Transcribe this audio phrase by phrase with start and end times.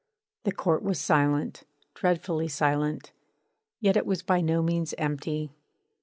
[0.45, 1.61] The court was silent,
[1.93, 3.11] dreadfully silent;
[3.79, 5.51] yet it was by no means empty.